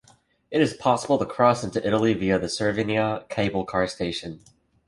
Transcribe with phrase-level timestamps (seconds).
[0.49, 4.39] It is possible to cross into Italy via the Cervinia cable car station.